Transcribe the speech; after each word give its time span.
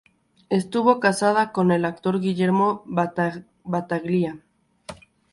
Estuvo 0.49 0.99
casada 0.99 1.51
con 1.51 1.71
el 1.71 1.85
actor 1.85 2.19
Guillermo 2.19 2.81
Battaglia. 2.87 4.39